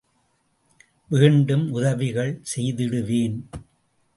வேண்டும் 1.11 1.65
உதவிகள் 1.69 2.41
செய்திடுவேன். 2.55 3.37